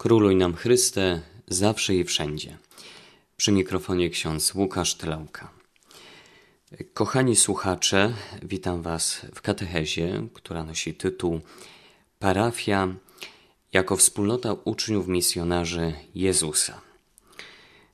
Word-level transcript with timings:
Króluj 0.00 0.36
nam 0.36 0.54
Chryste, 0.54 1.20
zawsze 1.48 1.94
i 1.94 2.04
wszędzie. 2.04 2.58
Przy 3.36 3.52
mikrofonie 3.52 4.10
ksiądz 4.10 4.54
Łukasz 4.54 4.94
Tlałka. 4.94 5.50
Kochani 6.94 7.36
słuchacze, 7.36 8.14
witam 8.42 8.82
Was 8.82 9.26
w 9.34 9.42
katechezie, 9.42 10.26
która 10.34 10.64
nosi 10.64 10.94
tytuł 10.94 11.40
Parafia 12.18 12.94
jako 13.72 13.96
wspólnota 13.96 14.52
uczniów 14.64 15.08
misjonarzy 15.08 15.92
Jezusa. 16.14 16.80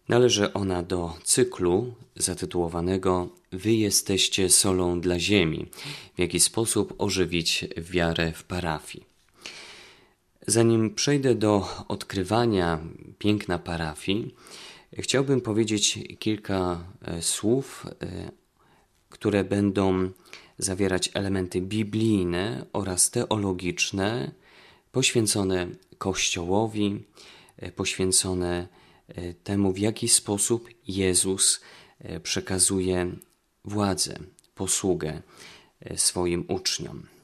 Należy 0.08 0.52
ona 0.52 0.82
do 0.82 1.14
cyklu 1.24 1.94
zatytułowanego 2.16 3.28
Wy 3.52 3.72
jesteście 3.72 4.50
solą 4.50 5.00
dla 5.00 5.18
ziemi, 5.18 5.66
w 6.14 6.18
jaki 6.18 6.40
sposób 6.40 6.94
ożywić 6.98 7.64
wiarę 7.76 8.32
w 8.32 8.44
parafii. 8.44 9.15
Zanim 10.48 10.94
przejdę 10.94 11.34
do 11.34 11.68
odkrywania 11.88 12.78
piękna 13.18 13.58
parafii, 13.58 14.34
chciałbym 14.92 15.40
powiedzieć 15.40 15.98
kilka 16.18 16.84
e, 17.02 17.22
słów, 17.22 17.86
e, 17.86 18.30
które 19.08 19.44
będą 19.44 20.10
zawierać 20.58 21.10
elementy 21.14 21.60
biblijne 21.60 22.66
oraz 22.72 23.10
teologiczne, 23.10 24.30
poświęcone 24.92 25.66
Kościołowi, 25.98 27.04
e, 27.56 27.72
poświęcone 27.72 28.68
temu, 29.44 29.72
w 29.72 29.78
jaki 29.78 30.08
sposób 30.08 30.68
Jezus 30.88 31.60
przekazuje 32.22 33.12
władzę, 33.64 34.18
posługę 34.54 35.22
swoim 35.96 36.44
uczniom. 36.48 37.15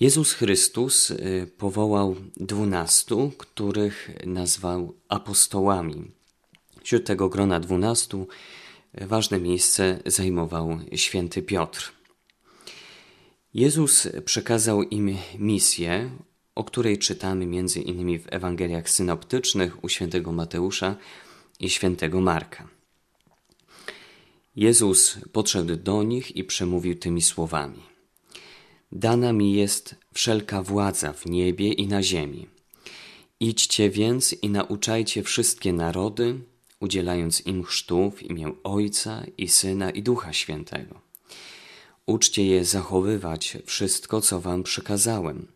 Jezus 0.00 0.32
Chrystus 0.32 1.10
y, 1.10 1.50
powołał 1.58 2.16
dwunastu, 2.36 3.32
których 3.38 4.10
nazwał 4.26 4.94
apostołami. 5.08 6.10
Wśród 6.82 7.04
tego 7.04 7.28
grona 7.28 7.60
dwunastu 7.60 8.28
ważne 8.94 9.40
miejsce 9.40 10.00
zajmował 10.06 10.78
święty 10.94 11.42
Piotr. 11.42 11.92
Jezus 13.54 14.08
przekazał 14.24 14.82
im 14.82 15.16
misję, 15.38 16.10
o 16.54 16.64
której 16.64 16.98
czytamy 16.98 17.46
między 17.46 17.80
innymi 17.80 18.18
w 18.18 18.26
Ewangeliach 18.30 18.90
synoptycznych 18.90 19.84
u 19.84 19.88
świętego 19.88 20.32
Mateusza 20.32 20.96
i 21.60 21.70
świętego 21.70 22.20
Marka. 22.20 22.68
Jezus 24.56 25.18
podszedł 25.32 25.76
do 25.76 26.02
nich 26.02 26.36
i 26.36 26.44
przemówił 26.44 26.94
tymi 26.94 27.22
słowami– 27.22 27.82
Dana 28.92 29.32
mi 29.32 29.52
jest 29.52 29.94
wszelka 30.14 30.62
władza 30.62 31.12
w 31.12 31.26
niebie 31.26 31.72
i 31.72 31.86
na 31.86 32.02
ziemi. 32.02 32.46
Idźcie 33.40 33.90
więc 33.90 34.32
i 34.32 34.50
nauczajcie 34.50 35.22
wszystkie 35.22 35.72
narody, 35.72 36.40
udzielając 36.80 37.46
im 37.46 37.64
chrztu 37.64 38.10
w 38.10 38.22
imię 38.22 38.52
Ojca 38.64 39.24
i 39.38 39.48
Syna 39.48 39.90
i 39.90 40.02
Ducha 40.02 40.32
Świętego. 40.32 41.00
Uczcie 42.06 42.46
je 42.46 42.64
zachowywać 42.64 43.58
wszystko, 43.66 44.20
co 44.20 44.40
wam 44.40 44.62
przykazałem. 44.62 45.46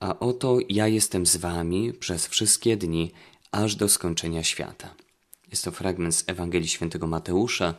A 0.00 0.18
oto 0.18 0.58
ja 0.68 0.88
jestem 0.88 1.26
z 1.26 1.36
wami 1.36 1.92
przez 1.92 2.26
wszystkie 2.26 2.76
dni, 2.76 3.12
aż 3.52 3.76
do 3.76 3.88
skończenia 3.88 4.42
świata. 4.42 4.94
Jest 5.50 5.64
to 5.64 5.70
fragment 5.70 6.14
z 6.14 6.24
Ewangelii 6.26 6.68
Świętego 6.68 7.06
Mateusza, 7.06 7.74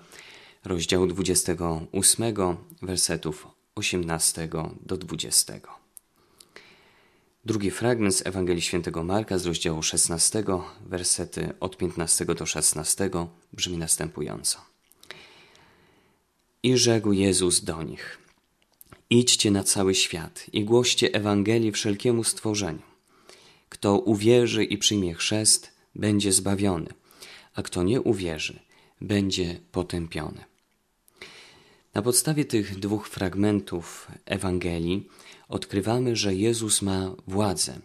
rozdziału 0.66 1.08
28, 1.08 2.36
wersetów 2.82 3.59
18 3.80 4.50
do 4.86 4.98
20. 4.98 5.54
Drugi 7.46 7.72
fragment 7.72 8.16
z 8.16 8.28
Ewangelii 8.28 8.62
Świętego 8.62 9.04
Marka 9.04 9.38
z 9.38 9.46
rozdziału 9.46 9.84
16, 9.84 10.44
wersety 10.86 11.54
od 11.60 11.78
15 11.78 12.26
do 12.26 12.46
16 12.46 13.10
brzmi 13.54 13.78
następująco. 13.78 14.60
I 16.64 16.78
rzekł 16.78 17.12
Jezus 17.12 17.64
do 17.64 17.84
nich: 17.84 18.18
Idźcie 19.10 19.52
na 19.52 19.64
cały 19.64 19.96
świat 19.96 20.46
i 20.54 20.66
głoście 20.66 21.14
Ewangelii 21.14 21.72
wszelkiemu 21.72 22.24
stworzeniu. 22.24 22.82
Kto 23.70 24.00
uwierzy 24.00 24.64
i 24.64 24.78
przyjmie 24.78 25.14
chrzest, 25.14 25.72
będzie 25.96 26.32
zbawiony, 26.32 26.90
a 27.56 27.62
kto 27.64 27.84
nie 27.84 28.02
uwierzy, 28.02 28.60
będzie 29.02 29.60
potępiony. 29.72 30.49
Na 32.00 32.04
podstawie 32.04 32.46
tych 32.46 32.80
dwóch 32.80 33.08
fragmentów 33.08 34.08
Ewangelii 34.26 35.08
odkrywamy, 35.50 36.16
że 36.16 36.36
Jezus 36.36 36.82
ma 36.82 37.16
władzę, 37.28 37.80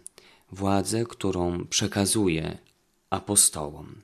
władzę, 0.53 1.05
którą 1.05 1.67
przekazuje 1.67 2.59
apostołom. 3.11 3.95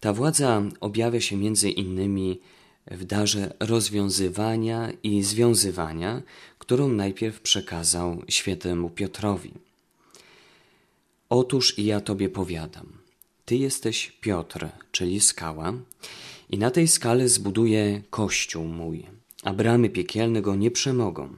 Ta 0.00 0.12
władza 0.12 0.62
objawia 0.80 1.20
się 1.20 1.36
między 1.36 1.70
innymi 1.70 2.40
w 2.86 3.04
darze 3.04 3.54
rozwiązywania 3.60 4.92
i 5.02 5.22
związywania, 5.22 6.22
którą 6.58 6.88
najpierw 6.88 7.40
przekazał 7.40 8.22
świętemu 8.28 8.90
Piotrowi. 8.90 9.52
Otóż 11.28 11.78
i 11.78 11.84
ja 11.84 12.00
Tobie 12.00 12.28
powiadam, 12.28 12.86
Ty 13.44 13.56
jesteś 13.56 14.12
Piotr, 14.20 14.68
czyli 14.92 15.20
skała, 15.20 15.72
i 16.50 16.58
na 16.58 16.70
tej 16.70 16.88
skale 16.88 17.28
zbuduję 17.28 18.02
kościół 18.10 18.64
mój, 18.64 19.06
a 19.42 19.54
bramy 19.54 19.90
piekielne 19.90 20.42
go 20.42 20.56
nie 20.56 20.70
przemogą. 20.70 21.28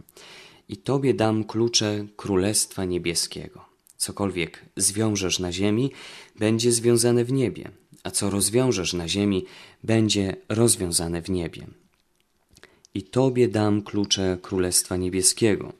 I 0.68 0.76
Tobie 0.76 1.14
dam 1.14 1.44
klucze 1.44 2.06
Królestwa 2.16 2.84
Niebieskiego. 2.84 3.64
Cokolwiek 3.96 4.64
zwiążesz 4.76 5.38
na 5.38 5.52
ziemi, 5.52 5.92
będzie 6.38 6.72
związane 6.72 7.24
w 7.24 7.32
niebie, 7.32 7.70
a 8.02 8.10
co 8.10 8.30
rozwiążesz 8.30 8.92
na 8.92 9.08
ziemi, 9.08 9.44
będzie 9.84 10.36
rozwiązane 10.48 11.22
w 11.22 11.30
niebie. 11.30 11.66
I 12.94 13.02
Tobie 13.02 13.48
dam 13.48 13.82
klucze 13.82 14.38
Królestwa 14.42 14.96
Niebieskiego. 14.96 15.72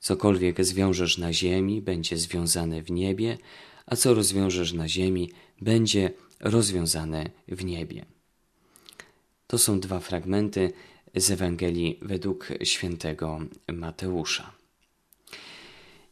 Cokolwiek 0.00 0.64
zwiążesz 0.64 1.18
na 1.18 1.32
ziemi, 1.32 1.82
będzie 1.82 2.16
związane 2.16 2.82
w 2.82 2.90
niebie, 2.90 3.38
a 3.86 3.96
co 3.96 4.14
rozwiążesz 4.14 4.72
na 4.72 4.88
ziemi, 4.88 5.30
będzie 5.60 6.10
rozwiązane 6.40 7.30
w 7.48 7.64
niebie. 7.64 8.13
To 9.46 9.58
są 9.58 9.80
dwa 9.80 10.00
fragmenty 10.00 10.72
z 11.16 11.30
Ewangelii 11.30 11.98
według 12.02 12.48
świętego 12.62 13.40
Mateusza. 13.72 14.52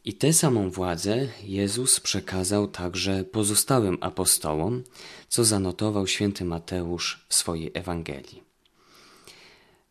I 0.05 0.13
tę 0.13 0.33
samą 0.33 0.69
władzę 0.69 1.27
Jezus 1.43 1.99
przekazał 1.99 2.67
także 2.67 3.23
pozostałym 3.23 3.97
apostołom, 4.01 4.83
co 5.29 5.43
zanotował 5.43 6.07
święty 6.07 6.45
Mateusz 6.45 7.25
w 7.29 7.33
swojej 7.33 7.71
Ewangelii. 7.73 8.43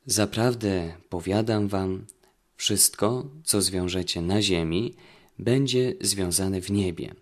Zaprawdę 0.06 0.94
powiadam 1.08 1.68
wam, 1.68 2.06
wszystko, 2.56 3.24
co 3.44 3.62
zwiążecie 3.62 4.22
na 4.22 4.42
ziemi, 4.42 4.94
będzie 5.38 5.94
związane 6.00 6.60
w 6.60 6.70
niebie, 6.70 7.14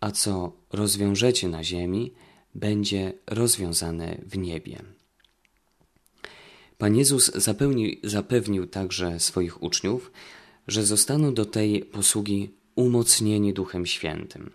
a 0.00 0.10
co 0.10 0.52
rozwiążecie 0.72 1.48
na 1.48 1.64
ziemi, 1.64 2.12
będzie 2.54 3.12
rozwiązane 3.26 4.18
w 4.26 4.38
niebie. 4.38 4.93
Pan 6.78 6.96
Jezus 6.96 7.32
zapewnił, 7.34 7.96
zapewnił 8.02 8.66
także 8.66 9.20
swoich 9.20 9.62
uczniów, 9.62 10.12
że 10.68 10.84
zostaną 10.84 11.34
do 11.34 11.44
tej 11.44 11.82
posługi 11.82 12.50
umocnieni 12.74 13.52
Duchem 13.52 13.86
Świętym. 13.86 14.50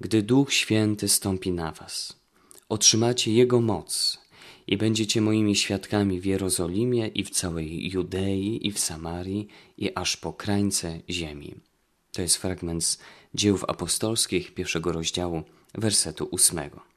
Gdy 0.00 0.22
Duch 0.22 0.52
Święty 0.52 1.08
stąpi 1.08 1.52
na 1.52 1.72
Was, 1.72 2.20
otrzymacie 2.68 3.32
Jego 3.32 3.60
moc 3.60 4.18
i 4.66 4.76
będziecie 4.76 5.20
moimi 5.20 5.56
świadkami 5.56 6.20
w 6.20 6.24
Jerozolimie 6.24 7.08
i 7.08 7.24
w 7.24 7.30
całej 7.30 7.90
Judei 7.90 8.66
i 8.66 8.72
w 8.72 8.78
Samarii 8.78 9.48
i 9.78 9.94
aż 9.94 10.16
po 10.16 10.32
krańce 10.32 11.00
ziemi. 11.10 11.54
To 12.12 12.22
jest 12.22 12.36
fragment 12.36 12.84
z 12.84 12.98
Dziełów 13.34 13.64
Apostolskich, 13.68 14.54
pierwszego 14.54 14.92
rozdziału, 14.92 15.42
wersetu 15.74 16.28
ósmego. 16.30 16.91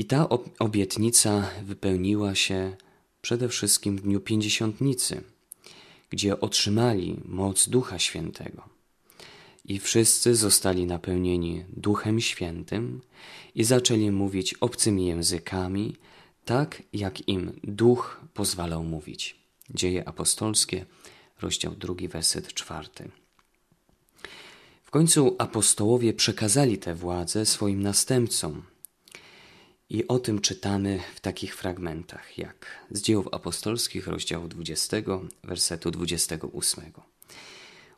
I 0.00 0.04
ta 0.04 0.28
obietnica 0.58 1.50
wypełniła 1.64 2.34
się 2.34 2.76
przede 3.22 3.48
wszystkim 3.48 3.96
w 3.96 4.00
dniu 4.00 4.20
pięćdziesiątnicy, 4.20 5.22
gdzie 6.10 6.40
otrzymali 6.40 7.20
moc 7.24 7.68
Ducha 7.68 7.98
Świętego. 7.98 8.68
I 9.64 9.78
wszyscy 9.78 10.34
zostali 10.34 10.86
napełnieni 10.86 11.64
Duchem 11.76 12.20
Świętym 12.20 13.00
i 13.54 13.64
zaczęli 13.64 14.10
mówić 14.10 14.54
obcymi 14.54 15.06
językami, 15.06 15.96
tak 16.44 16.82
jak 16.92 17.28
im 17.28 17.60
Duch 17.64 18.20
pozwalał 18.34 18.84
mówić. 18.84 19.36
Dzieje 19.70 20.08
apostolskie, 20.08 20.86
rozdział 21.40 21.74
drugi, 21.74 22.08
werset 22.08 22.54
czwarty. 22.54 23.10
W 24.82 24.90
końcu 24.90 25.36
apostołowie 25.38 26.14
przekazali 26.14 26.78
tę 26.78 26.94
władzę 26.94 27.46
swoim 27.46 27.82
następcom, 27.82 28.62
i 29.90 30.08
o 30.08 30.18
tym 30.18 30.40
czytamy 30.40 31.00
w 31.14 31.20
takich 31.20 31.56
fragmentach 31.56 32.38
jak 32.38 32.66
z 32.90 33.02
dziejów 33.02 33.28
apostolskich, 33.32 34.06
rozdziału 34.06 34.48
20, 34.48 34.96
wersetu 35.44 35.90
28. 35.90 36.84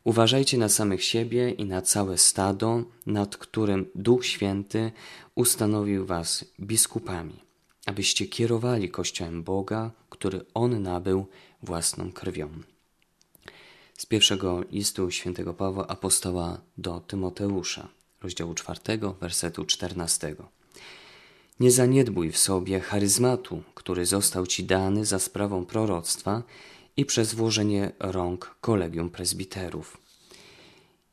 Uważajcie 0.04 0.58
na 0.58 0.68
samych 0.68 1.04
siebie 1.04 1.50
i 1.50 1.64
na 1.64 1.82
całe 1.82 2.18
stado, 2.18 2.84
nad 3.06 3.36
którym 3.36 3.86
Duch 3.94 4.26
Święty 4.26 4.92
ustanowił 5.34 6.06
was 6.06 6.44
biskupami, 6.60 7.38
abyście 7.86 8.26
kierowali 8.26 8.90
Kościołem 8.90 9.42
Boga, 9.42 9.90
który 10.10 10.44
On 10.54 10.82
nabył 10.82 11.26
własną 11.62 12.12
krwią. 12.12 12.48
Z 13.98 14.06
pierwszego 14.06 14.64
listu 14.70 15.10
świętego 15.10 15.54
Pawła 15.54 15.86
apostoła 15.86 16.60
do 16.78 17.00
Tymoteusza, 17.00 17.88
rozdziału 18.22 18.54
4, 18.54 18.80
wersetu 19.20 19.64
14. 19.64 20.36
Nie 21.60 21.70
zaniedbuj 21.70 22.32
w 22.32 22.38
sobie 22.38 22.80
charyzmatu, 22.80 23.62
który 23.74 24.06
został 24.06 24.46
ci 24.46 24.64
dany 24.64 25.04
za 25.04 25.18
sprawą 25.18 25.66
proroctwa 25.66 26.42
i 26.96 27.04
przez 27.04 27.34
włożenie 27.34 27.92
rąk 27.98 28.56
kolegium 28.60 29.10
prezbiterów. 29.10 29.98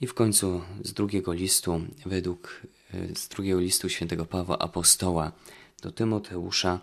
I 0.02 0.08
w 0.08 0.14
końcu 0.14 0.62
z 0.84 0.94
drugiego 0.94 1.34
listu, 1.34 1.82
według 2.06 2.62
e, 2.94 3.16
z 3.16 3.28
drugiego 3.28 3.60
listu 3.60 3.90
świętego 3.90 4.26
Pawła 4.26 4.60
apostoła 4.60 5.32
do 5.82 5.92
Tymoteusza, 5.92 6.80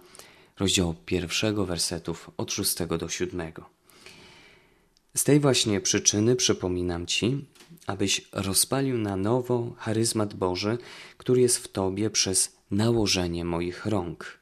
rozdział 0.58 0.94
pierwszego 1.06 1.66
wersetów 1.66 2.30
od 2.36 2.52
szóstego 2.52 2.98
do 2.98 3.08
siódmego. 3.08 3.64
Z 5.16 5.24
tej 5.24 5.40
właśnie 5.40 5.80
przyczyny 5.80 6.36
przypominam 6.36 7.06
Ci, 7.06 7.44
abyś 7.86 8.28
rozpalił 8.32 8.98
na 8.98 9.16
nowo 9.16 9.74
charyzmat 9.78 10.34
Boży, 10.34 10.78
który 11.18 11.40
jest 11.40 11.58
w 11.58 11.68
Tobie 11.68 12.10
przez 12.10 12.55
nałożenie 12.70 13.44
moich 13.44 13.86
rąk. 13.86 14.38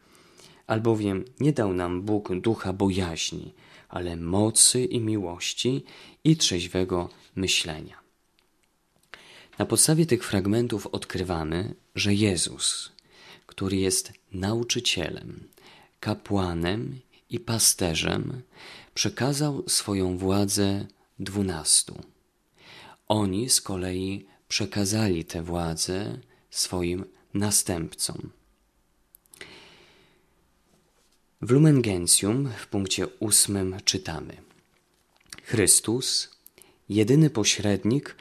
Albowiem 0.66 1.24
nie 1.40 1.52
dał 1.52 1.72
nam 1.72 2.02
Bóg 2.02 2.40
ducha 2.40 2.72
bojaźni, 2.72 3.54
ale 3.88 4.16
mocy 4.16 4.84
i 4.84 5.00
miłości 5.00 5.84
i 6.24 6.36
trzeźwego 6.36 7.08
myślenia. 7.34 7.96
Na 9.58 9.66
podstawie 9.66 10.06
tych 10.06 10.24
fragmentów 10.24 10.86
odkrywamy, 10.86 11.74
że 11.94 12.14
Jezus, 12.14 12.92
który 13.46 13.76
jest 13.76 14.12
nauczycielem, 14.32 15.48
kapłanem 16.00 17.00
i 17.30 17.40
pasterzem, 17.40 18.42
przekazał 18.94 19.64
swoją 19.68 20.18
władzę 20.18 20.86
dwunastu. 21.18 22.02
Oni 23.08 23.50
z 23.50 23.60
kolei 23.60 24.26
przekazali 24.48 25.24
tę 25.24 25.42
władzę 25.42 26.18
swoim 26.50 27.04
następcom. 27.34 28.30
W 31.42 31.50
Lumen 31.50 31.82
Gentium 31.82 32.50
w 32.58 32.66
punkcie 32.66 33.06
ósmym 33.06 33.76
czytamy 33.84 34.36
Chrystus, 35.44 36.30
jedyny 36.88 37.30
pośrednik, 37.30 38.16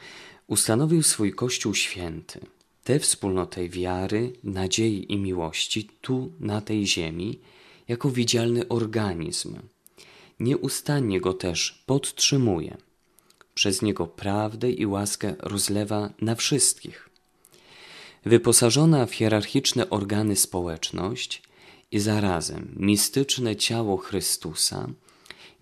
ustanowił 0.46 1.02
swój 1.02 1.32
Kościół 1.32 1.74
święty, 1.74 2.40
tę 2.84 2.98
wspólnotę 2.98 3.68
wiary, 3.68 4.32
nadziei 4.44 5.12
i 5.12 5.16
miłości 5.18 5.88
tu 6.00 6.32
na 6.40 6.60
tej 6.60 6.86
ziemi, 6.86 7.40
jako 7.88 8.10
widzialny 8.10 8.68
organizm. 8.68 9.56
Nieustannie 10.40 11.20
go 11.20 11.32
też 11.32 11.82
podtrzymuje. 11.86 12.76
Przez 13.54 13.82
niego 13.82 14.06
prawdę 14.06 14.70
i 14.70 14.86
łaskę 14.86 15.34
rozlewa 15.38 16.12
na 16.20 16.34
wszystkich. 16.34 17.13
Wyposażona 18.26 19.06
w 19.06 19.14
hierarchiczne 19.14 19.90
organy 19.90 20.36
społeczność 20.36 21.42
i 21.92 21.98
zarazem 21.98 22.74
mistyczne 22.76 23.56
ciało 23.56 23.96
Chrystusa, 23.96 24.88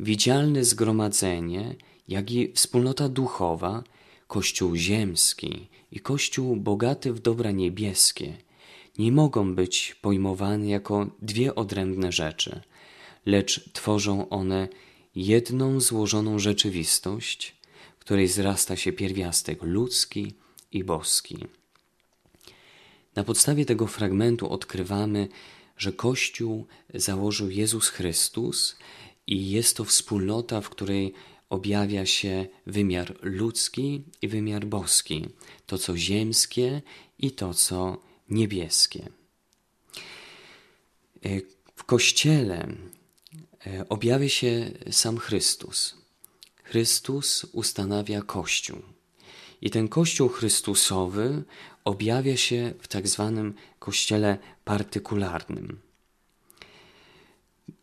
widzialne 0.01 0.65
zgromadzenie, 0.65 1.75
jak 2.09 2.31
i 2.31 2.53
wspólnota 2.53 3.09
duchowa, 3.09 3.83
Kościół 4.27 4.77
ziemski 4.77 5.69
i 5.93 6.01
Kościół 6.01 6.57
bogaty 6.57 7.13
w 7.13 7.21
dobra 7.21 7.51
niebieskie 7.51 8.37
nie 8.99 9.13
mogą 9.13 9.55
być 9.55 9.97
pojmowane 10.03 10.69
jako 10.69 11.07
dwie 11.23 11.55
odrębne 11.55 12.13
rzeczy, 12.13 12.61
lecz 13.27 13.73
tworzą 13.73 14.29
one 14.29 14.69
jedną 15.15 15.81
złożoną 15.81 16.39
rzeczywistość, 16.39 17.57
której 17.99 18.29
zrasta 18.29 18.77
się 18.77 18.93
pierwiastek 18.93 19.63
ludzki 19.63 20.35
i 20.73 20.85
boski. 20.85 21.37
Na 23.17 23.25
podstawie 23.25 23.65
tego 23.65 23.87
fragmentu 23.87 24.53
odkrywamy, 24.53 25.29
że 25.77 25.93
Kościół 25.93 26.67
założył 26.95 27.51
Jezus 27.51 27.89
Chrystus 27.89 28.77
i 29.27 29.51
jest 29.51 29.77
to 29.77 29.85
wspólnota, 29.85 30.61
w 30.61 30.71
której 30.71 31.15
objawia 31.49 32.07
się 32.07 32.47
wymiar 32.67 33.19
ludzki 33.23 34.03
i 34.23 34.29
wymiar 34.29 34.67
boski, 34.67 35.29
to 35.67 35.79
co 35.79 35.97
ziemskie 35.97 36.83
i 37.19 37.31
to 37.31 37.55
co 37.55 38.03
niebieskie. 38.29 39.09
W 41.77 41.85
Kościele 41.85 42.69
e, 43.67 43.89
objawia 43.89 44.29
się 44.29 44.71
sam 44.91 45.19
Chrystus. 45.19 45.97
Chrystus 46.65 47.47
ustanawia 47.53 48.23
Kościół. 48.23 48.83
I 49.63 49.71
ten 49.71 49.89
Kościół 49.89 50.29
Chrystusowy 50.29 51.43
objawia 51.85 52.37
się 52.37 52.73
w 52.81 52.89
tak 52.89 53.09
zwanym 53.09 53.55
Kościele 53.79 54.39
partykularnym. 54.65 55.79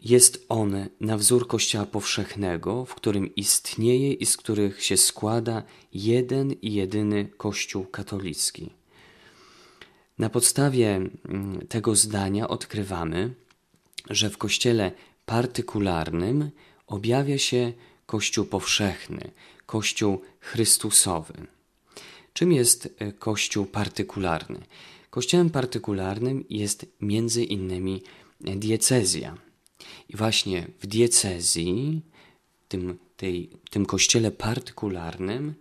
Jest 0.04 0.46
on 0.50 0.88
na 1.02 1.18
wzór 1.18 1.48
Kościoła 1.48 1.86
powszechnego, 1.86 2.86
w 2.86 2.96
którym 2.96 3.36
istnieje 3.36 4.14
i 4.14 4.26
z 4.26 4.38
których 4.38 4.84
się 4.84 4.98
składa 4.98 5.64
jeden 5.94 6.52
i 6.52 6.74
jedyny 6.74 7.30
Kościół 7.38 7.86
katolicki. 7.86 8.70
Na 10.18 10.30
podstawie 10.30 10.96
mm, 10.96 11.68
tego 11.68 11.96
zdania 11.96 12.48
odkrywamy, 12.48 13.34
że 14.10 14.30
w 14.30 14.38
Kościele 14.38 14.92
partykularnym 15.26 16.52
objawia 16.88 17.38
się 17.38 17.74
Kościół 18.06 18.46
powszechny, 18.46 19.32
Kościół 19.66 20.22
Chrystusowy. 20.40 21.59
Czym 22.40 22.52
jest 22.52 22.90
e, 23.00 23.12
Kościół 23.12 23.66
partykularny? 23.66 24.60
Kościołem 25.10 25.50
partykularnym 25.50 26.46
jest 26.50 26.86
między 27.02 27.44
innymi 27.44 28.04
diecezja. 28.42 29.38
I 30.10 30.18
właśnie 30.18 30.68
w 30.82 30.88
diecezji, 30.88 32.02
tym, 32.68 32.98
tej, 33.18 33.50
tym 33.70 33.86
kościele 33.86 34.32
partykularnym, 34.32 35.54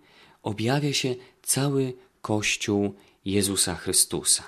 objawia 0.43 0.93
się 0.93 1.15
cały 1.43 1.93
Kościół 2.23 2.95
Jezusa 3.25 3.75
Chrystusa. 3.75 4.45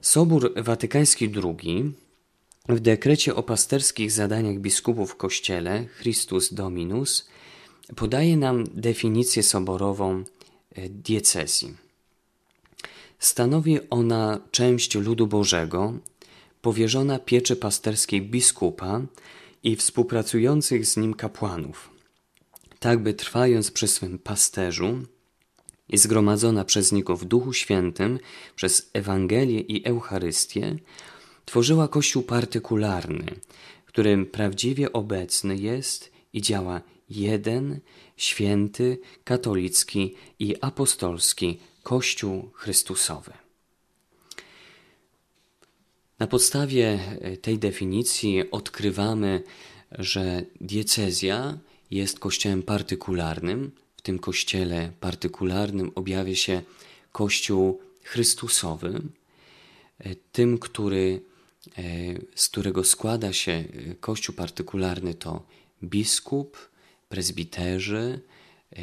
Sobór 0.00 0.54
Watykański 0.56 1.30
II 1.44 1.92
w 2.68 2.80
dekrecie 2.80 3.34
o 3.34 3.42
pasterskich 3.42 4.12
zadaniach 4.12 4.58
biskupów 4.58 5.10
w 5.10 5.16
Kościele 5.16 5.86
Christus 6.00 6.54
Dominus 6.54 7.28
podaje 7.96 8.36
nam 8.36 8.64
definicję 8.74 9.42
soborową 9.42 10.24
e, 10.74 10.88
diecezji. 10.88 11.74
Stanowi 13.18 13.78
ona 13.90 14.40
część 14.50 14.94
ludu 14.94 15.26
Bożego, 15.26 15.92
powierzona 16.62 17.18
pieczy 17.18 17.56
pasterskiej 17.56 18.22
biskupa 18.22 19.02
i 19.62 19.76
współpracujących 19.76 20.86
z 20.86 20.96
nim 20.96 21.14
kapłanów, 21.14 21.90
tak 22.78 23.02
by 23.02 23.14
trwając 23.14 23.70
przy 23.70 23.88
swym 23.88 24.18
pasterzu 24.18 25.02
i 25.88 25.98
zgromadzona 25.98 26.64
przez 26.64 26.92
niego 26.92 27.16
w 27.16 27.24
Duchu 27.24 27.52
Świętym 27.52 28.18
przez 28.56 28.90
Ewangelię 28.92 29.60
i 29.60 29.86
Eucharystię, 29.86 30.76
tworzyła 31.44 31.88
Kościół 31.88 32.22
partykularny, 32.22 33.26
którym 33.86 34.26
prawdziwie 34.26 34.92
obecny 34.92 35.56
jest 35.56 36.12
i 36.32 36.42
działa 36.42 36.80
jeden, 37.08 37.80
święty, 38.16 38.98
katolicki 39.24 40.14
i 40.38 40.56
apostolski 40.60 41.58
Kościół 41.82 42.50
Chrystusowy. 42.54 43.32
Na 46.18 46.26
podstawie 46.26 46.98
e, 47.20 47.36
tej 47.36 47.58
definicji 47.58 48.50
odkrywamy, 48.50 49.42
że 49.98 50.44
diecezja 50.60 51.58
jest 51.90 52.18
kościołem 52.18 52.62
partykularnym. 52.62 53.70
W 53.96 54.02
tym 54.02 54.18
kościele 54.18 54.92
partykularnym 55.00 55.92
objawia 55.94 56.34
się 56.34 56.62
Kościół 57.12 57.80
Chrystusowy, 58.02 59.02
e, 59.98 60.14
tym, 60.32 60.58
który, 60.58 61.20
e, 61.78 61.82
z 62.34 62.48
którego 62.48 62.84
składa 62.84 63.32
się 63.32 63.64
Kościół 64.00 64.34
partykularny, 64.34 65.14
to 65.14 65.46
biskup, 65.82 66.73
prezbiterzy, 67.08 68.20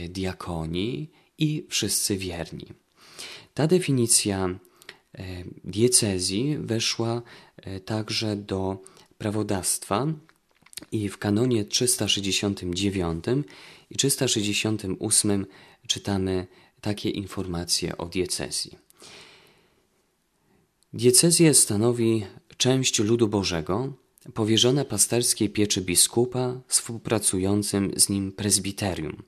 diakoni 0.09 1.09
i 1.37 1.65
wszyscy 1.69 2.17
wierni. 2.17 2.65
Ta 3.53 3.67
definicja 3.67 4.59
E, 5.17 5.43
diecezji 5.63 6.57
weszła 6.57 7.21
e, 7.57 7.79
także 7.79 8.35
do 8.35 8.77
prawodawstwa 9.17 10.07
i 10.91 11.09
w 11.09 11.17
kanonie 11.17 11.65
369 11.65 13.25
i 13.89 13.95
368 13.95 15.45
czytamy 15.87 16.47
takie 16.81 17.09
informacje 17.09 17.97
o 17.97 18.05
diecezji. 18.05 18.77
Diecezję 20.93 21.53
stanowi 21.53 22.25
część 22.57 22.99
ludu 22.99 23.27
Bożego, 23.27 23.93
powierzona 24.33 24.85
pasterskiej 24.85 25.49
pieczy 25.49 25.81
biskupa 25.81 26.61
współpracującym 26.67 27.91
z 27.95 28.09
nim 28.09 28.31
prezbiterium, 28.31 29.23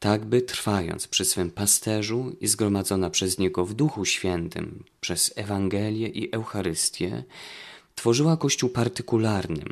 tak 0.00 0.24
by 0.24 0.42
trwając 0.42 1.08
przy 1.08 1.24
swym 1.24 1.50
pasterzu 1.50 2.36
i 2.40 2.48
zgromadzona 2.48 3.10
przez 3.10 3.38
niego 3.38 3.64
w 3.66 3.74
Duchu 3.74 4.04
Świętym, 4.04 4.84
przez 5.00 5.32
Ewangelię 5.36 6.08
i 6.08 6.34
Eucharystię, 6.34 7.24
tworzyła 7.94 8.36
Kościół 8.36 8.70
partykularny, 8.70 9.64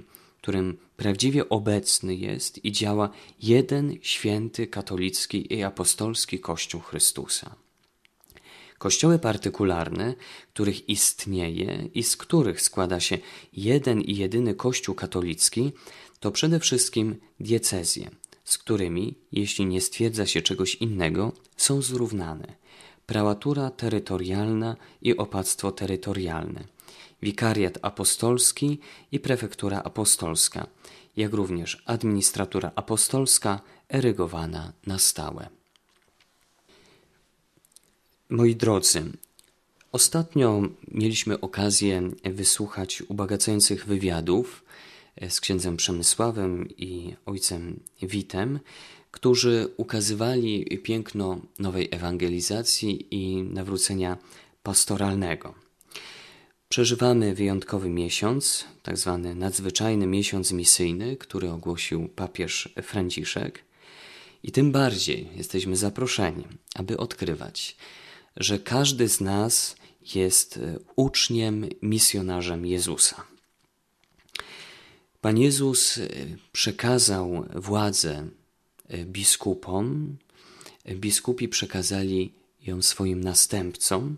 którym 0.43 0.79
prawdziwie 0.97 1.49
obecny 1.49 2.15
jest 2.15 2.65
i 2.65 2.73
działa 2.73 3.11
jeden 3.43 3.95
święty 4.03 4.67
katolicki 4.67 5.55
i 5.55 5.63
apostolski 5.63 6.39
Kościół 6.39 6.81
Chrystusa. 6.81 7.55
Kościoły 8.81 9.19
partykularne, 9.19 10.15
których 10.55 10.89
istnieje 10.89 11.89
i 11.95 12.03
z 12.03 12.17
których 12.17 12.61
składa 12.61 13.01
się 13.01 13.19
jeden 13.53 14.01
i 14.01 14.17
jedyny 14.17 14.55
Kościół 14.55 14.95
katolicki, 14.95 15.73
to 16.21 16.31
przede 16.31 16.61
wszystkim 16.61 17.17
diecezje, 17.41 18.11
z 18.45 18.59
którymi, 18.59 19.19
jeśli 19.33 19.67
nie 19.67 19.81
stwierdza 19.81 20.27
się 20.27 20.43
czegoś 20.43 20.75
innego, 20.75 21.33
są 21.57 21.83
zrównane. 21.83 22.57
Prałatura 23.07 23.71
terytorialna 23.71 24.77
i 25.03 25.17
opactwo 25.17 25.73
terytorialne, 25.73 26.65
wikariat 27.23 27.79
apostolski 27.83 28.79
i 29.13 29.21
prefektura 29.21 29.83
apostolska, 29.83 30.67
jak 31.17 31.33
również 31.33 31.83
administratura 31.87 32.73
apostolska 32.75 33.61
erygowana 33.89 34.73
na 34.87 34.99
stałe. 34.99 35.60
Moi 38.31 38.57
drodzy, 38.57 39.03
ostatnio 39.93 40.63
mieliśmy 40.89 41.41
okazję 41.41 42.11
wysłuchać 42.25 43.03
ubogacających 43.09 43.87
wywiadów 43.87 44.65
z 45.29 45.41
księdzem 45.41 45.77
Przemysławem 45.77 46.69
i 46.77 47.15
ojcem 47.27 47.81
Witem, 48.03 48.61
którzy 49.11 49.69
ukazywali 49.77 50.79
piękno 50.83 51.41
nowej 51.59 51.89
ewangelizacji 51.91 53.07
i 53.11 53.43
nawrócenia 53.43 54.19
pastoralnego. 54.63 55.55
Przeżywamy 56.69 57.35
wyjątkowy 57.35 57.89
miesiąc, 57.89 58.65
tak 58.83 58.99
zwany 58.99 59.35
nadzwyczajny 59.35 60.07
miesiąc 60.07 60.53
misyjny, 60.53 61.17
który 61.17 61.51
ogłosił 61.51 62.09
papież 62.09 62.75
Franciszek. 62.83 63.65
I 64.43 64.53
tym 64.53 64.73
bardziej 64.73 65.29
jesteśmy 65.37 65.77
zaproszeni, 65.77 66.45
aby 66.75 66.97
odkrywać, 66.97 67.77
że 68.37 68.59
każdy 68.59 69.09
z 69.09 69.21
nas 69.21 69.77
jest 70.15 70.57
e, 70.57 70.79
uczniem, 70.97 71.69
misjonarzem 71.83 72.67
Jezusa. 72.67 73.25
Pan 75.21 75.39
Jezus 75.39 75.99
e, 75.99 76.09
przekazał 76.53 77.45
władzę 77.55 78.29
e, 78.89 79.05
biskupom, 79.05 80.17
biskupi 80.95 81.49
przekazali 81.49 82.33
ją 82.67 82.83
swoim 82.83 83.25
następcom. 83.25 84.17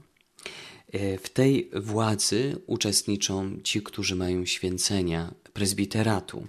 W 1.22 1.28
tej 1.28 1.70
władzy 1.74 2.56
uczestniczą 2.66 3.60
ci, 3.64 3.82
którzy 3.82 4.16
mają 4.16 4.46
święcenia 4.46 5.34
prezbiteratu. 5.52 6.46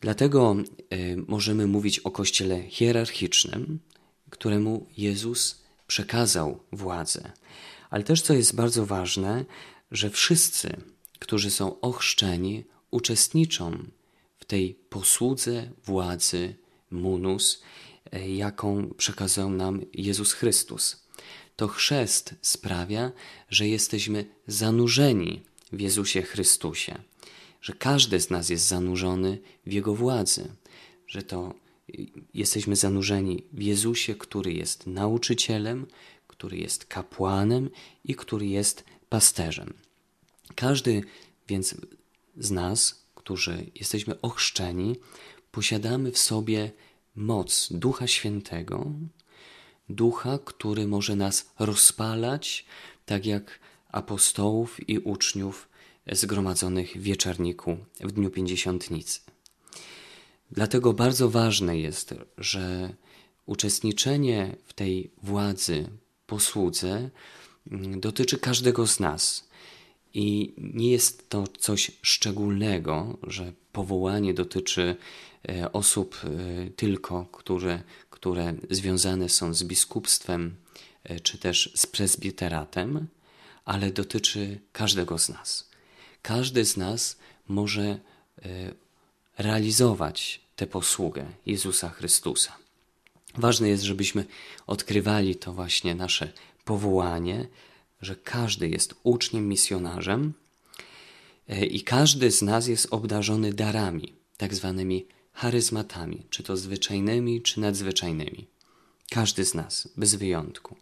Dlatego 0.00 0.56
możemy 1.26 1.66
mówić 1.66 1.98
o 1.98 2.10
kościele 2.10 2.62
hierarchicznym, 2.62 3.78
któremu 4.30 4.86
Jezus 4.96 5.63
przekazał 5.94 6.60
władzę. 6.72 7.32
Ale 7.90 8.04
też, 8.04 8.22
co 8.22 8.34
jest 8.34 8.54
bardzo 8.54 8.86
ważne, 8.86 9.44
że 9.90 10.10
wszyscy, 10.10 10.76
którzy 11.18 11.50
są 11.50 11.80
ochrzczeni, 11.80 12.64
uczestniczą 12.90 13.78
w 14.38 14.44
tej 14.44 14.74
posłudze 14.74 15.70
władzy 15.84 16.54
munus, 16.90 17.62
e, 18.12 18.30
jaką 18.30 18.94
przekazał 18.96 19.50
nam 19.50 19.80
Jezus 19.92 20.32
Chrystus. 20.32 21.06
To 21.56 21.68
chrzest 21.68 22.34
sprawia, 22.42 23.12
że 23.50 23.68
jesteśmy 23.68 24.24
zanurzeni 24.46 25.42
w 25.72 25.80
Jezusie 25.80 26.22
Chrystusie, 26.22 27.02
że 27.60 27.72
każdy 27.72 28.20
z 28.20 28.30
nas 28.30 28.48
jest 28.48 28.66
zanurzony 28.66 29.38
w 29.66 29.72
Jego 29.72 29.94
władzy, 29.94 30.54
że 31.06 31.22
to 31.22 31.54
jesteśmy 32.34 32.76
zanurzeni 32.76 33.44
w 33.52 33.62
Jezusie, 33.62 34.14
który 34.14 34.52
jest 34.52 34.86
nauczycielem, 34.86 35.86
który 36.26 36.56
jest 36.56 36.84
kapłanem 36.84 37.70
i 38.04 38.14
który 38.14 38.46
jest 38.46 38.84
pasterzem. 39.08 39.74
Każdy 40.54 41.02
więc 41.48 41.74
z 42.36 42.50
nas, 42.50 43.04
którzy 43.14 43.66
jesteśmy 43.74 44.20
ochrzczeni, 44.20 44.96
posiadamy 45.52 46.12
w 46.12 46.18
sobie 46.18 46.72
moc 47.16 47.68
Ducha 47.70 48.06
Świętego, 48.06 48.90
Ducha, 49.88 50.38
który 50.44 50.86
może 50.86 51.16
nas 51.16 51.50
rozpalać, 51.58 52.66
tak 53.06 53.26
jak 53.26 53.60
apostołów 53.88 54.88
i 54.88 54.98
uczniów 54.98 55.68
zgromadzonych 56.12 56.92
w 56.92 57.02
wieczorniku 57.02 57.76
w 58.00 58.12
dniu 58.12 58.30
pięćdziesiątnicy. 58.30 59.20
Dlatego 60.50 60.92
bardzo 60.92 61.30
ważne 61.30 61.78
jest, 61.78 62.14
że 62.38 62.94
uczestniczenie 63.46 64.56
w 64.64 64.72
tej 64.72 65.10
władzy, 65.22 65.88
posłudze 66.26 67.10
mm, 67.70 68.00
dotyczy 68.00 68.38
każdego 68.38 68.86
z 68.86 69.00
nas. 69.00 69.48
I 70.14 70.54
nie 70.58 70.90
jest 70.90 71.28
to 71.28 71.44
coś 71.58 71.90
szczególnego, 72.02 73.18
że 73.22 73.52
powołanie 73.72 74.34
dotyczy 74.34 74.96
e, 75.48 75.72
osób 75.72 76.20
e, 76.24 76.70
tylko, 76.70 77.26
które, 77.32 77.82
które 78.10 78.54
związane 78.70 79.28
są 79.28 79.54
z 79.54 79.64
biskupstwem 79.64 80.56
e, 81.04 81.20
czy 81.20 81.38
też 81.38 81.72
z 81.74 81.86
prezbiteratem, 81.86 83.06
ale 83.64 83.90
dotyczy 83.90 84.60
każdego 84.72 85.18
z 85.18 85.28
nas. 85.28 85.70
Każdy 86.22 86.64
z 86.64 86.76
nas 86.76 87.18
może 87.48 87.98
realizować 89.38 90.40
tę 90.56 90.66
posługę 90.66 91.26
Jezusa 91.46 91.90
Chrystusa. 91.90 92.56
Ważne 93.36 93.68
jest, 93.68 93.82
żebyśmy 93.82 94.24
odkrywali 94.66 95.36
to 95.36 95.52
właśnie 95.52 95.94
nasze 95.94 96.32
powołanie, 96.64 97.46
że 98.02 98.16
każdy 98.16 98.68
jest 98.68 98.94
uczniem, 99.02 99.48
misjonarzem 99.48 100.32
e, 101.48 101.66
i 101.66 101.82
każdy 101.82 102.30
z 102.30 102.42
nas 102.42 102.66
jest 102.66 102.86
obdarzony 102.90 103.52
darami, 103.52 104.12
tak 104.36 104.54
zwanymi 104.54 105.06
charyzmatami, 105.32 106.22
czy 106.30 106.42
to 106.42 106.56
zwyczajnymi, 106.56 107.42
czy 107.42 107.60
nadzwyczajnymi. 107.60 108.46
Każdy 109.10 109.44
z 109.44 109.54
nas, 109.54 109.88
bez 109.96 110.14
wyjątku. 110.14 110.76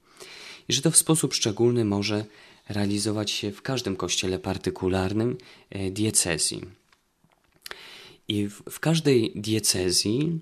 I 0.69 0.73
że 0.73 0.83
to 0.83 0.91
w 0.91 0.97
sposób 0.97 1.35
szczególny 1.35 1.85
może 1.85 2.25
realizować 2.69 3.31
się 3.31 3.53
w 3.53 3.63
każdym 3.63 3.97
kościele 3.97 4.39
partykularnym 4.39 5.39
e, 5.71 5.91
diecezji. 5.91 6.82
I 8.29 8.49
w, 8.49 8.63
w 8.71 8.81
każdej 8.81 9.33
diecezji 9.35 10.41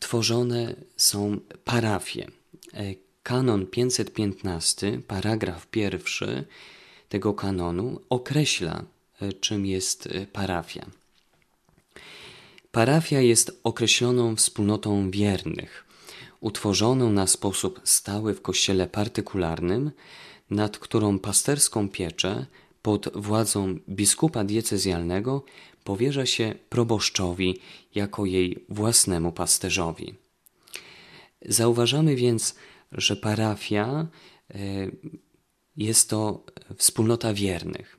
tworzone 0.00 0.74
są 0.96 1.40
parafie. 1.64 2.26
E, 2.74 2.94
kanon 3.22 3.66
515, 3.66 5.00
paragraf 5.06 5.66
pierwszy 5.66 6.44
tego 7.08 7.34
kanonu 7.34 8.00
określa, 8.10 8.84
e, 9.20 9.32
czym 9.32 9.66
jest 9.66 10.06
e, 10.06 10.26
parafia. 10.26 10.86
Parafia 12.72 13.20
jest 13.20 13.60
określoną 13.64 14.36
wspólnotą 14.36 15.10
wiernych, 15.10 15.84
utworzoną 16.40 17.12
na 17.12 17.26
sposób 17.26 17.80
stały 17.84 18.34
w 18.34 18.42
kościele 18.42 18.86
partykularnym, 18.86 19.90
nad 20.50 20.78
którą 20.78 21.18
pasterską 21.18 21.88
pieczę 21.88 22.46
pod 22.82 23.08
władzą 23.14 23.78
biskupa 23.88 24.44
diecezjalnego 24.44 25.44
powierza 25.88 26.26
się 26.26 26.54
proboszczowi 26.68 27.60
jako 27.94 28.26
jej 28.26 28.64
własnemu 28.68 29.32
pasterzowi. 29.32 30.14
Zauważamy 31.42 32.16
więc, 32.16 32.54
że 32.92 33.16
parafia 33.16 33.86
e, 34.50 34.56
jest 35.76 36.10
to 36.10 36.44
wspólnota 36.76 37.34
wiernych. 37.34 37.96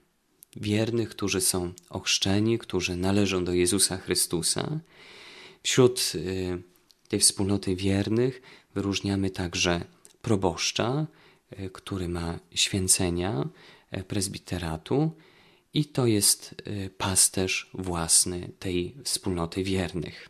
Wiernych, 0.55 1.09
którzy 1.09 1.41
są 1.41 1.73
ochrzczeni, 1.89 2.59
którzy 2.59 2.95
należą 2.95 3.43
do 3.45 3.53
Jezusa 3.53 3.97
Chrystusa. 3.97 4.79
Wśród 5.63 6.11
e, 6.15 7.07
tej 7.07 7.19
wspólnoty 7.19 7.75
wiernych 7.75 8.41
wyróżniamy 8.75 9.29
także 9.29 9.85
proboszcza, 10.21 11.07
e, 11.49 11.69
który 11.69 12.07
ma 12.07 12.39
święcenia 12.55 13.49
prezbiteratu 14.07 15.11
i 15.73 15.85
to 15.85 16.07
jest 16.07 16.55
y, 16.67 16.89
pasterz 16.97 17.69
własny 17.73 18.51
tej 18.59 18.95
wspólnoty 19.03 19.63
wiernych. 19.63 20.29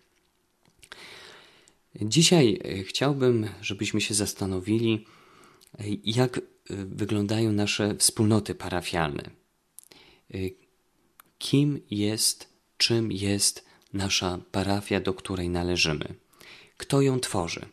Dzisiaj 2.01 2.59
chciałbym, 2.87 3.49
żebyśmy 3.61 4.01
się 4.01 4.13
zastanowili, 4.13 5.05
jak 6.03 6.41
wyglądają 6.69 7.51
nasze 7.51 7.95
wspólnoty 7.95 8.55
parafialne. 8.55 9.29
Kim 11.39 11.79
jest, 11.91 12.47
czym 12.77 13.11
jest 13.11 13.65
nasza 13.93 14.39
parafia, 14.51 14.99
do 14.99 15.13
której 15.13 15.49
należymy? 15.49 16.13
Kto 16.77 17.01
ją 17.01 17.19
tworzy? 17.19 17.65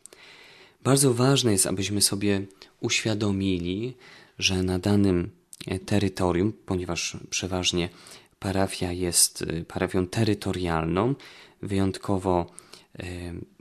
Bardzo 0.82 1.14
ważne 1.14 1.52
jest, 1.52 1.66
abyśmy 1.66 2.02
sobie 2.02 2.46
uświadomili, 2.80 3.94
że 4.38 4.62
na 4.62 4.78
danym 4.78 5.30
terytorium, 5.86 6.52
ponieważ 6.66 7.16
przeważnie 7.30 7.88
parafia 8.38 8.92
jest 8.92 9.42
y, 9.42 9.64
parafią 9.68 10.06
terytorialną, 10.06 11.14
wyjątkowo 11.62 12.46
y, 13.00 13.04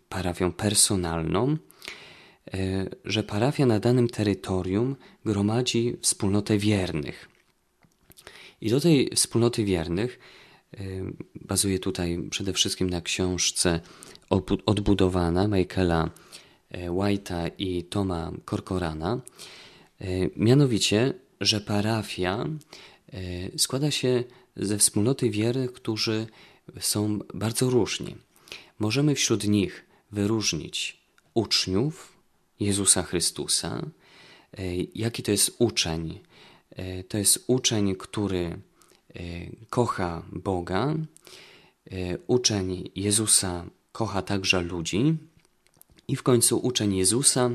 parafią 0.10 0.52
personalną, 0.52 1.58
że 3.06 3.24
parafia 3.24 3.66
na 3.66 3.80
danym 3.80 4.10
terytorium 4.10 4.96
gromadzi 5.26 5.98
wspólnotę 6.02 6.58
wiernych. 6.58 7.30
I 8.62 8.70
do 8.70 8.80
tej 8.80 9.10
wspólnoty 9.16 9.64
wiernych 9.64 10.20
bazuje 11.36 11.80
tutaj 11.80 12.28
przede 12.30 12.54
wszystkim 12.54 12.90
na 12.90 13.02
książce 13.02 13.80
Odbudowana 14.66 15.48
Michaela 15.48 16.10
White'a 16.72 17.52
i 17.58 17.84
Toma 17.84 18.32
Corcorana. 18.46 19.22
Mianowicie, 20.36 21.14
że 21.42 21.62
parafia 21.62 22.46
składa 23.58 23.92
się 23.92 24.24
ze 24.56 24.78
wspólnoty 24.78 25.30
wiernych, 25.30 25.74
którzy 25.74 26.28
są 26.80 27.20
bardzo 27.34 27.70
różni. 27.70 28.16
Możemy 28.80 29.16
wśród 29.16 29.48
nich 29.48 29.86
wyróżnić 30.12 30.98
uczniów 31.34 32.14
Jezusa 32.60 33.04
Chrystusa. 33.04 33.86
E, 34.58 34.76
jaki 34.96 35.24
to 35.24 35.32
jest 35.32 35.56
uczeń? 35.60 36.20
E, 36.72 37.04
to 37.04 37.18
jest 37.18 37.44
uczeń, 37.48 37.96
który 37.96 38.46
e, 38.46 38.60
kocha 39.70 40.24
Boga. 40.32 40.96
Uczeń 42.28 42.92
Jezusa 42.96 43.66
kocha 43.92 44.22
także 44.22 44.62
ludzi. 44.62 45.18
I 46.08 46.16
w 46.16 46.24
końcu 46.24 46.58
uczeń 46.58 46.96
Jezusa 46.96 47.50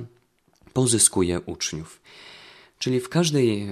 pozyskuje 0.72 1.40
uczniów. 1.40 2.00
Czyli 2.80 3.00
w 3.00 3.08
każdej 3.08 3.66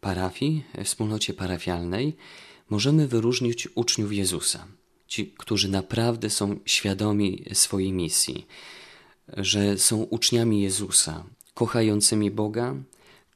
parafii, 0.00 0.64
wspólnocie 0.84 1.34
parafialnej, 1.34 2.16
możemy 2.70 3.08
wyróżnić 3.08 3.68
uczniów 3.74 4.12
Jezusa, 4.12 4.66
ci, 5.06 5.34
którzy 5.38 5.68
naprawdę 5.68 6.30
są 6.30 6.58
świadomi 6.64 7.44
swojej 7.52 7.92
misji, 7.92 8.46
że 9.28 9.78
są 9.78 9.96
uczniami 10.02 10.62
Jezusa, 10.62 11.24
kochającymi 11.54 12.30
Boga, 12.30 12.74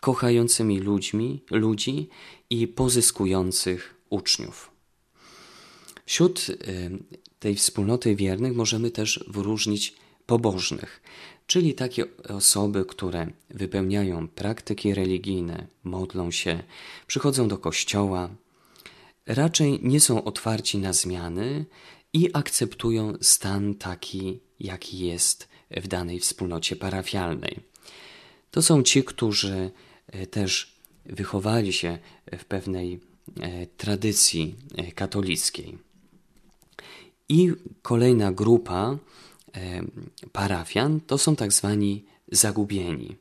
kochającymi 0.01 0.81
ludźmi, 0.81 1.43
ludzi 1.51 2.09
i 2.51 2.69
pozyskujących 2.69 3.95
uczniów. 4.11 4.71
Wśród 6.07 6.49
y, 6.49 6.55
tej 7.39 7.55
wspólnoty 7.55 8.17
wiernych 8.17 8.55
możemy 8.55 8.91
też 8.91 9.25
wyróżnić 9.29 9.95
pobożnych, 10.27 11.03
czyli 11.47 11.75
takie 11.75 12.05
osoby, 12.29 12.85
które 12.85 13.27
wypełniają 13.51 14.29
praktyki 14.29 14.95
religijne, 14.95 15.67
modlą 15.85 16.31
się, 16.31 16.63
przychodzą 17.07 17.49
do 17.49 17.59
kościoła, 17.59 18.29
raczej 19.27 19.81
nie 19.83 20.01
są 20.01 20.25
otwarci 20.25 20.79
na 20.79 20.93
zmiany 20.93 21.65
i 22.13 22.31
akceptują 22.33 23.13
stan 23.21 23.75
taki, 23.75 24.41
jaki 24.61 24.99
jest 24.99 25.49
w 25.71 25.89
danej 25.89 26.21
wspólnocie 26.21 26.77
parafialnej. 26.77 27.61
To 28.51 28.63
są 28.63 28.83
ci, 28.83 29.05
którzy 29.05 29.71
e, 30.07 30.27
też 30.27 30.77
wychowali 31.07 31.73
się 31.73 31.99
w 32.39 32.45
pewnej 32.45 33.01
e, 33.41 33.67
tradycji 33.67 34.55
e, 34.77 34.93
katolickiej. 34.93 35.79
I 37.29 37.53
kolejna 37.83 38.33
grupa 38.33 38.99
parafian 40.33 41.01
to 41.01 41.19
są 41.19 41.37
tak 41.37 41.53
zwani 41.53 42.05
zagubieni. 42.33 43.17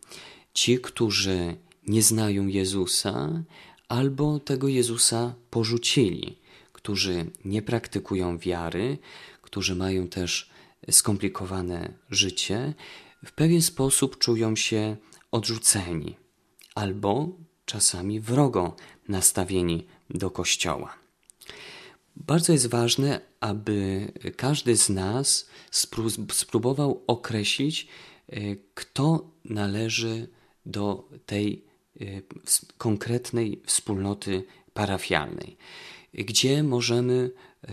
Ci, 0.53 0.79
którzy 0.79 1.55
nie 1.87 2.01
znają 2.01 2.47
Jezusa, 2.47 3.43
albo 3.87 4.39
tego 4.39 4.67
Jezusa 4.67 5.35
porzucili, 5.49 6.39
którzy 6.73 7.25
nie 7.45 7.61
praktykują 7.61 8.37
wiary, 8.37 8.97
którzy 9.41 9.75
mają 9.75 10.07
też 10.07 10.49
skomplikowane 10.91 11.93
życie, 12.09 12.73
w 13.25 13.31
pewien 13.31 13.61
sposób 13.61 14.17
czują 14.17 14.55
się 14.55 14.97
odrzuceni 15.31 16.15
albo 16.75 17.29
czasami 17.65 18.19
wrogo 18.19 18.75
nastawieni 19.07 19.87
do 20.09 20.29
Kościoła. 20.31 21.04
Bardzo 22.15 22.53
jest 22.53 22.67
ważne, 22.67 23.21
aby 23.39 24.07
każdy 24.37 24.77
z 24.77 24.89
nas 24.89 25.49
spróbował 26.31 27.03
określić, 27.07 27.87
e, 28.29 28.39
kto 28.73 29.31
należy 29.45 30.27
do 30.65 31.09
tej 31.25 31.65
Y, 32.01 32.23
konkretnej 32.77 33.61
wspólnoty 33.65 34.43
parafialnej, 34.73 35.57
gdzie 36.13 36.63
możemy 36.63 37.13
y, 37.13 37.69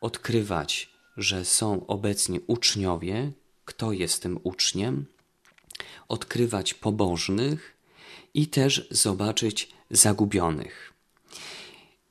odkrywać, 0.00 0.90
że 1.16 1.44
są 1.44 1.86
obecni 1.86 2.40
uczniowie, 2.46 3.32
kto 3.64 3.92
jest 3.92 4.22
tym 4.22 4.40
uczniem, 4.42 5.06
odkrywać 6.08 6.74
pobożnych 6.74 7.76
i 8.34 8.48
też 8.48 8.88
zobaczyć 8.90 9.72
zagubionych. 9.90 10.89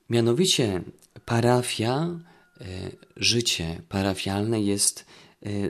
Mianowicie 0.10 0.82
parafia, 1.26 2.19
y, 2.62 2.98
życie 3.15 3.82
parafialne 3.89 4.62
jest 4.62 5.06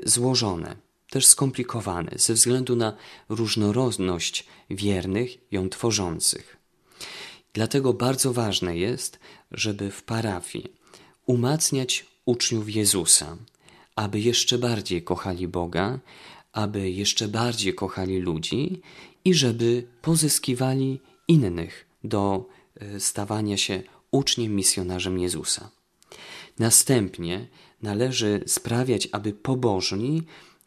złożone 0.05 0.75
też 1.09 1.25
skomplikowane 1.25 2.11
ze 2.15 2.33
względu 2.33 2.75
na 2.75 2.95
różnorodność 3.29 4.45
wiernych 4.69 5.37
ją 5.51 5.69
tworzących. 5.69 6.57
Dlatego 7.53 7.93
bardzo 7.93 8.33
ważne 8.33 8.77
jest, 8.77 9.19
żeby 9.51 9.91
w 9.91 10.03
parafii 10.03 10.73
umacniać 11.25 12.05
uczniów 12.25 12.75
Jezusa, 12.75 13.37
aby 13.95 14.19
jeszcze 14.19 14.57
bardziej 14.57 15.03
kochali 15.03 15.47
Boga, 15.47 15.99
aby 16.51 16.89
jeszcze 16.91 17.27
bardziej 17.27 17.75
kochali 17.75 18.19
ludzi 18.19 18.81
i 19.25 19.33
żeby 19.33 19.87
pozyskiwali 20.01 20.99
innych 21.27 21.85
do 22.03 22.45
e, 22.75 22.99
stawania 22.99 23.57
się 23.57 23.83
uczniem 24.11 24.55
misjonarzem 24.55 25.19
Jezusa. 25.19 25.71
Następnie 26.59 27.47
należy 27.81 28.43
sprawiać, 28.47 29.09
aby 29.11 29.33
pobożni 29.33 30.23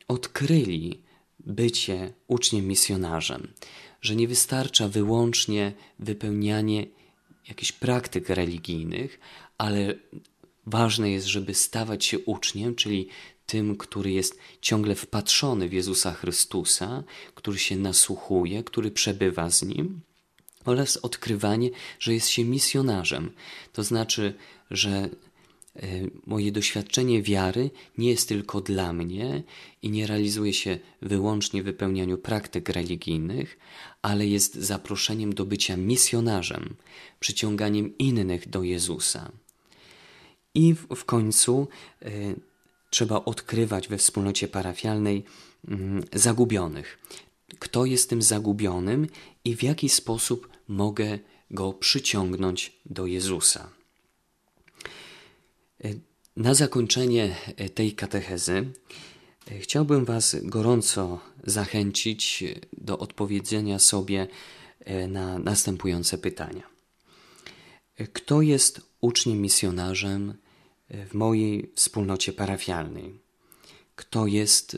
odkryli 0.08 1.02
bycie 1.40 2.12
uczniem 2.26 2.68
misjonarzem, 2.68 3.52
że 4.00 4.16
nie 4.16 4.28
wystarcza 4.28 4.88
wyłącznie 4.88 5.72
wypełnianie 5.98 6.86
jakichś 7.48 7.72
praktyk 7.72 8.28
religijnych, 8.28 9.20
ale 9.58 9.94
ważne 10.66 11.10
jest, 11.10 11.26
żeby 11.26 11.54
stawać 11.54 12.04
się 12.04 12.18
uczniem, 12.18 12.74
czyli 12.74 13.08
tym, 13.46 13.76
który 13.76 14.10
jest 14.10 14.38
ciągle 14.60 14.94
wpatrzony 14.94 15.68
w 15.68 15.72
Jezusa 15.72 16.12
Chrystusa, 16.12 17.04
który 17.34 17.58
się 17.58 17.76
nasłuchuje, 17.76 18.64
który 18.64 18.90
przebywa 18.90 19.50
z 19.50 19.62
nim, 19.62 20.00
oraz 20.64 20.96
odkrywanie, 20.96 21.70
że 21.98 22.14
jest 22.14 22.28
się 22.28 22.44
misjonarzem. 22.44 23.30
To 23.72 23.82
znaczy, 23.82 24.34
że 24.70 25.08
E, 25.76 25.86
moje 26.26 26.52
doświadczenie 26.52 27.22
wiary 27.22 27.70
nie 27.98 28.10
jest 28.10 28.28
tylko 28.28 28.60
dla 28.60 28.92
mnie 28.92 29.42
i 29.82 29.90
nie 29.90 30.06
realizuje 30.06 30.52
się 30.52 30.78
wyłącznie 31.02 31.62
w 31.62 31.64
wypełnianiu 31.64 32.18
praktyk 32.18 32.68
religijnych, 32.68 33.58
ale 34.02 34.26
jest 34.26 34.54
zaproszeniem 34.54 35.32
do 35.34 35.46
bycia 35.46 35.76
misjonarzem, 35.76 36.74
przyciąganiem 37.20 37.98
innych 37.98 38.48
do 38.48 38.62
Jezusa. 38.62 39.32
I 40.54 40.74
w, 40.74 41.04
końcu 41.04 41.68
y, 42.02 42.40
trzeba 42.90 43.24
odkrywać 43.24 43.88
we 43.88 43.98
wspólnocie 43.98 44.48
parafialnej 44.48 45.24
y, 46.14 46.18
zagubionych. 46.18 46.98
Kto 47.58 47.84
jest 47.84 48.10
tym 48.10 48.22
zagubionym 48.22 49.06
i 49.44 49.56
w 49.56 49.62
jaki 49.62 49.88
sposób 49.88 50.48
mogę 50.68 51.18
go 51.50 51.72
przyciągnąć 51.72 52.72
do 52.86 53.06
Jezusa. 53.06 53.70
Na 56.36 56.54
zakończenie 56.54 57.36
e, 57.56 57.68
tej 57.68 57.92
katechezy 57.92 58.72
e, 59.50 59.58
chciałbym 59.58 60.04
Was 60.04 60.36
gorąco 60.42 61.20
zachęcić 61.44 62.44
do 62.78 62.98
odpowiedzenia 62.98 63.78
sobie 63.78 64.28
e, 64.80 65.08
na 65.08 65.38
następujące 65.38 66.18
pytania. 66.18 66.62
Kto 68.12 68.42
jest 68.42 68.80
uczniem 69.00 69.40
misjonarzem 69.40 70.34
w 70.90 71.14
mojej 71.14 71.72
wspólnocie 71.74 72.32
parafialnej? 72.32 73.22
kto 73.96 74.26
jest 74.26 74.76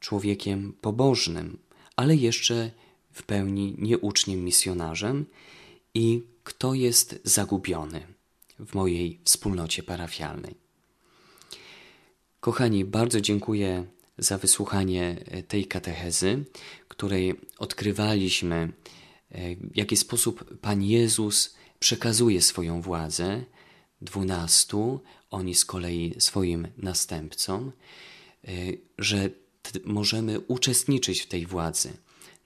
człowiekiem 0.00 0.72
pobożnym, 0.80 1.58
ale 1.96 2.16
jeszcze 2.16 2.70
w 3.12 3.22
pełni 3.22 3.74
nieuczniem 3.78 4.44
misjonarzem. 4.44 5.26
I 5.94 6.22
kto 6.44 6.74
jest 6.74 7.20
zagubiony 7.24 8.06
w 8.58 8.74
mojej 8.74 9.20
wspólnocie 9.24 9.82
parafialnej. 9.82 10.54
Kochani, 12.40 12.84
bardzo 12.84 13.20
dziękuję 13.20 13.86
za 14.18 14.38
wysłuchanie 14.38 15.16
e, 15.24 15.42
tej 15.42 15.66
katechezy, 15.66 16.44
której 16.88 17.34
odkrywaliśmy, 17.58 18.72
e, 19.30 19.56
w 19.56 19.76
jaki 19.76 19.96
sposób 19.96 20.58
Pan 20.60 20.82
Jezus 20.82 21.54
przekazuje 21.78 22.42
swoją 22.42 22.82
władzę. 22.82 23.44
Dwunastu, 24.00 25.00
oni 25.30 25.54
z 25.54 25.64
kolei 25.64 26.14
swoim 26.18 26.68
następcom, 26.76 27.72
e, 28.44 28.50
że 28.98 29.30
możemy 29.84 30.40
uczestniczyć 30.40 31.20
w 31.20 31.26
tej 31.26 31.46
władzy 31.46 31.92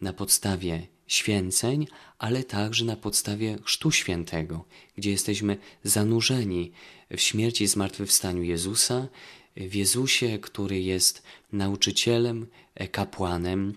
na 0.00 0.12
podstawie 0.12 0.87
święceń, 1.06 1.87
ale 2.18 2.44
także 2.44 2.85
na 2.85 2.96
podstawie 2.96 3.59
Chrztu 3.64 3.90
Świętego, 3.90 4.64
gdzie 4.96 5.11
jesteśmy 5.11 5.56
zanurzeni 5.85 6.72
w 7.11 7.20
śmierci 7.20 7.64
i 7.64 7.66
zmartwychwstaniu 7.66 8.42
Jezusa, 8.42 9.09
w 9.56 9.74
Jezusie, 9.74 10.38
który 10.38 10.80
jest 10.80 11.22
nauczycielem, 11.52 12.46
e, 12.74 12.88
kapłanem 12.88 13.74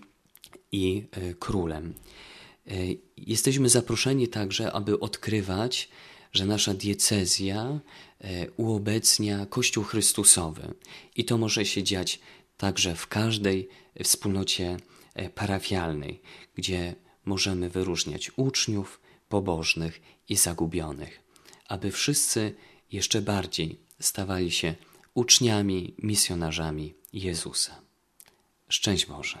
i 0.72 1.04
e, 1.10 1.34
królem. 1.34 1.94
E, 2.66 2.72
jesteśmy 3.16 3.68
zaproszeni 3.68 4.28
także, 4.28 4.72
aby 4.72 5.00
odkrywać, 5.00 5.88
że 6.32 6.46
nasza 6.46 6.74
diecezja 6.74 7.80
uobecnia 8.56 9.46
Kościół 9.46 9.84
Chrystusowy 9.84 10.74
i 11.16 11.24
to 11.24 11.38
może 11.38 11.64
się 11.64 11.82
dziać 11.82 12.20
także 12.56 12.94
w 12.96 13.06
każdej 13.06 13.68
wspólnocie 14.04 14.76
parafialnej, 15.34 16.20
gdzie 16.54 16.94
możemy 17.24 17.70
wyróżniać 17.70 18.30
uczniów, 18.36 19.00
pobożnych 19.28 20.00
i 20.28 20.36
zagubionych, 20.36 21.20
aby 21.68 21.90
wszyscy 21.90 22.54
jeszcze 22.92 23.22
bardziej 23.22 23.80
stawali 24.00 24.50
się 24.50 24.74
uczniami, 25.14 25.94
misjonarzami 25.98 26.94
Jezusa. 27.12 27.80
Szczęść 28.68 29.06
Boże. 29.06 29.40